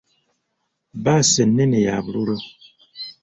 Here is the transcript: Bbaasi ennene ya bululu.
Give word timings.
Bbaasi 0.97 1.39
ennene 1.43 1.79
ya 1.85 1.95
bululu. 2.05 2.37